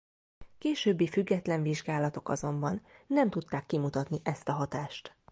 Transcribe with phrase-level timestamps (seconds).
[0.57, 5.15] Későbbi független vizsgálatok azonban nem tudták kimutatni ezt a hatást.